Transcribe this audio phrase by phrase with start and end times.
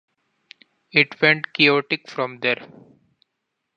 [0.91, 2.67] It went chaotic from there.